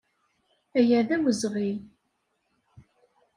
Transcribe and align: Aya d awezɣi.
Aya 0.77 0.99
d 1.07 1.09
awezɣi. 1.15 1.71